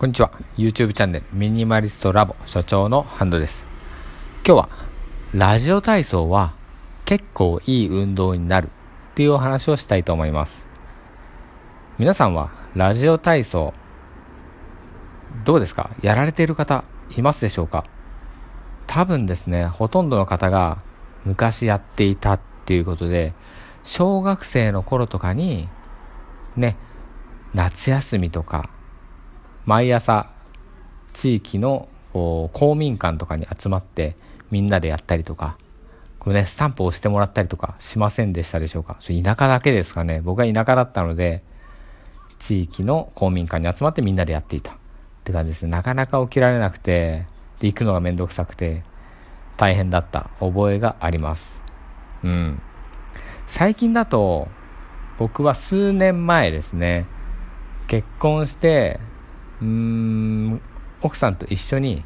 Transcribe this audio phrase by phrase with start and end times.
[0.00, 0.30] こんにちは。
[0.56, 3.66] YouTube チャンネルミニマリストラボ所長のハンドです。
[4.46, 4.68] 今日は
[5.34, 6.54] ラジオ体操は
[7.04, 10.66] 結構いい運動になるっていうお話をしたいと思います。
[11.98, 13.74] 皆さんはラジオ体操
[15.44, 15.90] どうですか？
[16.00, 17.84] やられている方いますでしょうか？
[18.86, 20.78] 多分ですね、ほとんどの方が
[21.26, 23.34] 昔やっていたっていうことで、
[23.84, 25.68] 小学生の頃とかに
[26.56, 26.78] ね、
[27.52, 28.70] 夏休みとか
[29.70, 30.32] 毎朝
[31.12, 34.16] 地域のこう公民館とかに集まって
[34.50, 35.56] みんなでやったりとか
[36.18, 38.96] これねスタンプを押してもらったりとかしませんでしたでしょうか？
[38.98, 40.20] それ田舎だけですかね。
[40.22, 41.44] 僕は田舎だったので
[42.40, 44.74] 地域の公民館に集まってみんなでやっていたっ
[45.22, 45.70] て感じですね。
[45.70, 47.26] なかなか起きられなくて
[47.60, 48.82] で行くのがめんどくさくて
[49.56, 50.30] 大変だった。
[50.40, 51.62] 覚えがあります。
[52.24, 52.60] うん。
[53.46, 54.48] 最近だと
[55.16, 57.06] 僕は数年前ですね
[57.86, 58.98] 結婚して
[59.60, 60.60] うーん、
[61.02, 62.04] 奥さんと一緒に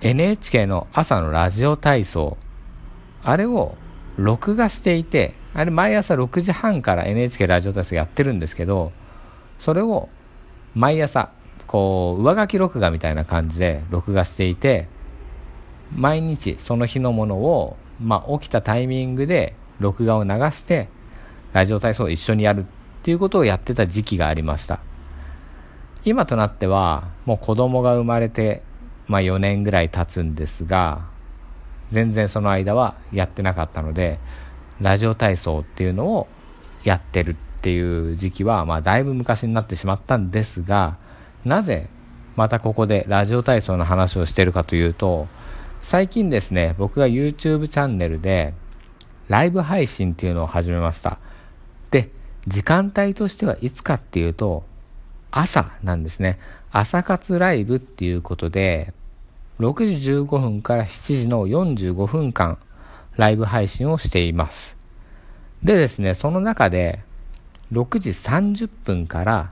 [0.00, 2.36] NHK の朝のラジオ体操、
[3.22, 3.76] あれを
[4.16, 8.92] 録画していて、あれ毎朝6時半から NHK ラジオ体操やってるんですけど、
[9.58, 10.08] それを
[10.74, 11.30] 毎朝、
[11.66, 14.88] こう、上書き録画みたいな感じで録画していて、
[15.94, 20.88] 毎日その日のものを、まあ、起きたタイミングで録画を流して、
[21.52, 22.64] ラジオ体操を一緒にやるっ
[23.02, 24.80] ていうことをやってた時期がありました。
[26.08, 28.62] 今となってはもう子供が生まれて、
[29.08, 31.06] まあ、4年ぐらい経つんですが
[31.90, 34.18] 全然その間はやってなかったので
[34.80, 36.26] ラジオ体操っていうのを
[36.82, 40.96] やってるっていう時期は、まあ、だいぶ昔になってしまったんですが
[41.44, 41.90] なぜ
[42.36, 45.26] またここでラジオ体操の話をしてるかというと
[45.82, 48.54] 最近ですね僕が YouTube チャンネルで
[49.28, 51.18] ライブ配信っていうのを始めました。
[51.90, 52.08] で
[52.46, 54.64] 時間帯としてはいつかっていうと
[55.30, 56.38] 朝なんですね。
[56.70, 58.92] 朝活ライブっていうことで、
[59.60, 62.58] 6時15分から7時の45分間、
[63.16, 64.78] ライブ配信をしています。
[65.62, 67.02] でですね、その中で、
[67.72, 69.50] 6時30分から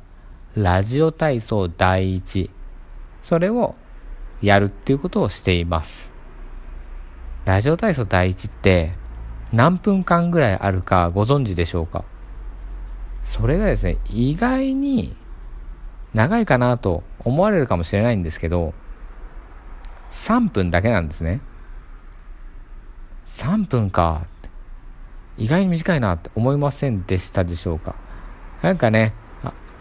[0.54, 2.48] ラジオ体操第1、
[3.22, 3.74] それを
[4.40, 6.12] やるっていうことをしています。
[7.44, 8.92] ラジオ体操第1って
[9.52, 12.04] 何分間ぐらいあるかご存知でしょうか？
[13.24, 15.14] それがですね、意外に
[16.14, 18.74] 長いかなと思われるかもしれないんですけど、
[20.12, 21.40] 3分だけなんですね。
[23.26, 24.26] 3分か。
[25.36, 27.94] 意外に短いなって思いませんでしたでしょうか。
[28.62, 29.12] なんかね、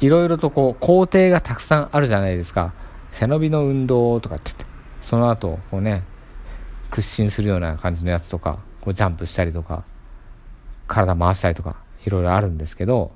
[0.02, 2.74] いろいろとこう工程がたくさんあるじゃないですか。
[3.12, 4.66] 背伸びの運動とかって言って、
[5.02, 6.04] その後、こうね、
[6.92, 9.86] 屈伸するような感じのやつとか、こうジャンプしたりとか、
[10.88, 13.14] 体回したりとか、いろいろあるんですけど、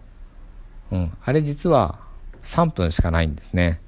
[0.92, 2.00] うん、あれ実は
[2.50, 3.80] 3分しかないんですね。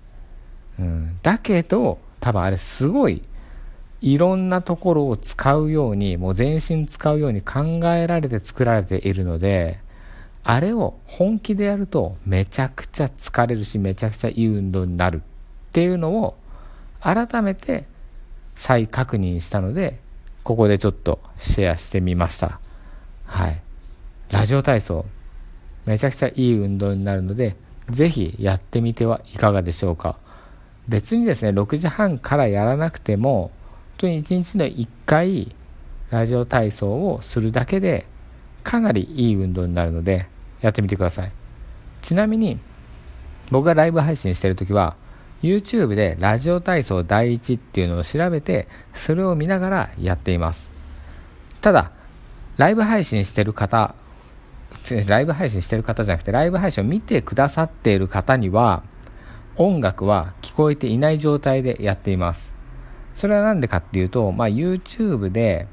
[0.80, 3.24] うん、だけど、多分あれすごい、
[4.02, 9.80] いろんなところを使うように、もう全身使うように考えられて作られているので、
[10.44, 16.36] あれを本気でやるとめちゃくちゃ疲れるし、めちゃくちゃいい運動になるっていうのを
[17.00, 17.86] 改めて
[18.56, 20.00] 再確認したので、
[20.44, 22.60] ここでちょっとシェアしてみました。
[23.26, 23.62] はい。
[24.30, 25.06] ラジオ体操、
[25.86, 27.56] めちゃくちゃいい運動になるので、
[27.90, 30.18] ぜひやってみてはいかがでしょうか。
[30.88, 33.52] 別にですね、6時半からやらなくても、本
[33.98, 35.56] 当に1日の1回、
[36.10, 38.08] ラジオ体操をするだけで、
[38.64, 40.28] かなりいい運動になるので、
[40.62, 41.32] やってみてください。
[42.02, 42.60] ちなみに、
[43.50, 44.96] 僕がライブ配信してるときは、
[45.42, 50.70] YouTube でラジオ体操第一っていうのを調べて、それを見ながらやっています。
[51.62, 51.92] ただ、
[52.58, 53.96] ライブ配信してる方
[55.08, 58.84] ライブ配信してる方じゃなくて、ライブ配信を見てくださっている方には、
[59.58, 62.52] 音楽は聞こえていない状態でやっています。
[63.16, 65.68] それは何でかっていうと、まあ、YouTube で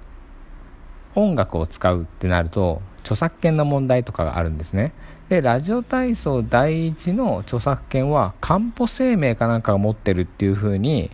[1.14, 4.92] 音楽を使うってなると、著作権の問題とかがあるんですね。
[5.28, 11.10] で、ラジオ体操第一の著作権は、かんぽ生命かなんかが持ってるっていう風に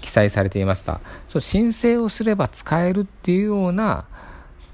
[0.00, 1.00] 記載されていました。
[1.28, 4.04] そう申請をすれば使えるっていうような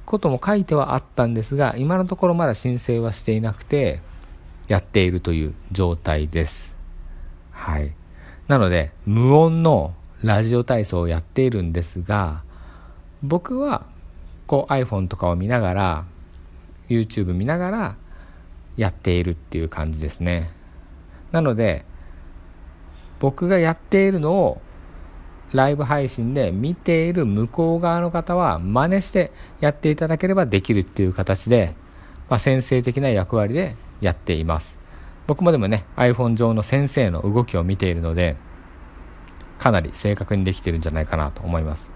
[0.07, 4.01] ことも書いてはあったんですが、今のところまだ申請はしていなくて、
[4.69, 6.75] やっているという状態です。
[7.51, 7.95] はい。
[8.49, 12.43] なので、無音のラジオ体操をやっているんですが、
[13.23, 13.87] 僕は、
[14.47, 16.05] こう iPhone とかを見ながら、
[16.89, 17.97] YouTube 見ながら
[18.77, 20.51] やっているっていう感じですね。
[21.33, 21.85] なので、
[23.21, 24.61] 僕がやっているのを
[25.53, 29.31] ライブ配信で見ている向こう側の方は真似して
[29.61, 31.75] やっていただければできるっていう形で、
[32.29, 34.79] まあ、先生的な役割でやっています。
[35.27, 38.37] 僕もでもね、iPhone 上の先生の動きを見ているので、
[39.59, 41.91] かなり正確にできてるんじゃないかなと思います。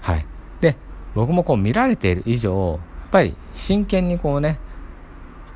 [0.00, 0.26] はい。
[0.60, 0.76] で、
[1.14, 4.58] 僕もこう見られている以上、やっぱり真剣にこうね、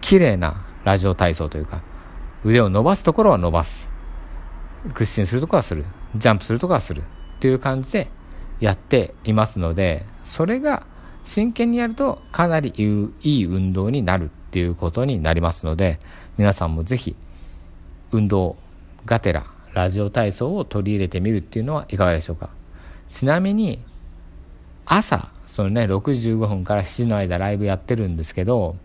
[0.00, 1.82] 綺麗なラジオ体操というか、
[2.44, 3.89] 腕を伸ばすところは伸ばす。
[4.94, 5.84] 屈伸するとこはする。
[6.16, 7.02] ジャンプするところはする。
[7.02, 7.04] っ
[7.40, 8.08] ていう感じで
[8.60, 10.86] やっていますので、それが
[11.24, 15.98] 真剣にやるとかなりいい運動になるっていうことになりますので、
[16.38, 17.14] 皆さんもぜひ
[18.12, 18.56] 運動
[19.06, 22.50] がてらラジオ体操を取り入れてみるっていうのはいかがでしょうか。
[23.08, 23.82] ちなみに
[24.86, 28.76] 朝、そのね、6時15分から7時の間ライブやってるんですけど、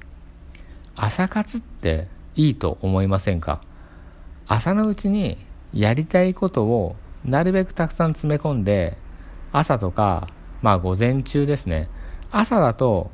[0.95, 3.61] 朝活っていいと思いませんか？
[4.47, 5.37] 朝のうちに
[5.75, 6.95] やりたいことを
[7.25, 8.97] なるべくたくさん詰め込んで、
[9.51, 10.27] 朝とか、
[10.61, 11.89] まあ午前中ですね。
[12.31, 13.11] 朝だと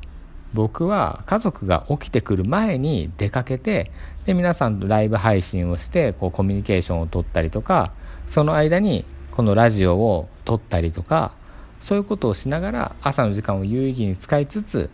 [0.54, 3.90] 僕は家族が起きてくる前に出かけて、
[4.26, 7.92] で、皆さんとライブ配信をして、こうコミュニケーションを取ったりとか、
[8.28, 11.34] その間にこのラジオを撮ったりとか、
[11.80, 14.90] そういうことをしながら朝の時間を有意義に使いつつ、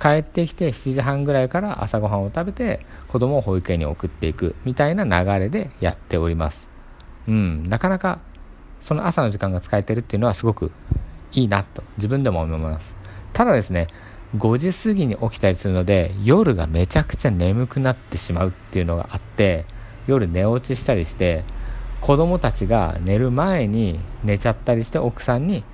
[0.00, 6.69] 帰ってきて7時半ぐらいから朝ごはんを食べて子供を保育園に送っていくみたいな流れでやっております。
[7.30, 8.18] うん、なかなか
[8.80, 10.72] その朝の時間が使えてるっていうのはすごく
[11.32, 12.96] いいなと自分でも思います。
[13.32, 13.86] ただですね、
[14.36, 19.64] 5時過ぎに起きたりするので夜がめちゃくちゃ眠くなってしまうっていうのがあって
[20.08, 21.44] 夜寝落ちしたりして
[22.00, 25.64] 子供たちが寝る前に寝ちゃったりして奥さんに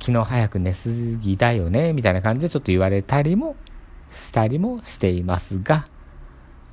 [0.00, 3.56] 昨日早く寝すぎだよねみたいな感じでちょっと言われたりも
[4.10, 5.84] したりもしていますが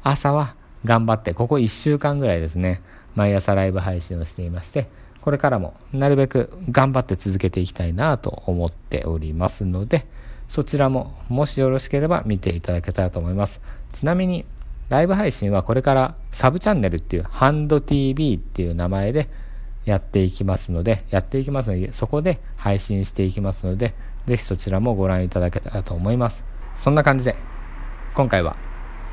[0.04, 0.56] 朝は
[0.86, 2.82] 頑張ってここ1週間ぐらいですね
[3.16, 4.88] 毎朝ライブ配信をしていまして
[5.22, 10.06] これからもなるべく頑張って続けていきたいなと思っておりますので
[10.50, 13.62] そちらももしよろしければ見ていただけたらと思います。
[13.94, 14.44] ちなみに
[14.90, 19.30] ライブ配信はこれからサブチャンネルっていうハンド TV っていう名前で
[19.86, 23.94] やっていきますので、やっていきますので、そこで配信していきますので、
[24.28, 26.44] ぜひそちらもご覧いただけたらと思います。
[26.76, 27.38] そんな感じで、
[28.14, 28.58] 今回は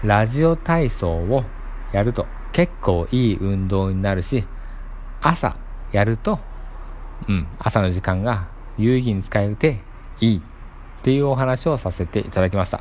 [0.02, 1.44] ラジオ体操を
[1.92, 4.44] やると結構いい運動になるし、
[5.20, 5.56] 朝
[5.92, 6.38] やると、
[7.28, 9.80] うん、朝の時間が有意義に使えて
[10.20, 10.40] いいっ
[11.02, 12.80] ていうお話をさせていただきました。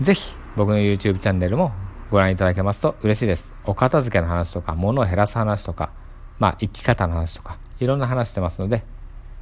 [0.00, 1.72] ぜひ僕の YouTube チャンネルも
[2.10, 3.52] ご覧いただけますと嬉しいです。
[3.64, 5.90] お片付けの話とか、物を減らす話とか、
[6.38, 8.84] まあ生き方の話とか、いろんな話してますので、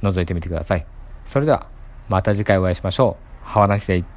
[0.01, 0.85] 覗いてみてください。
[1.25, 1.67] それでは、
[2.09, 3.47] また次回お会いしましょう。
[3.47, 4.16] Have a nice day.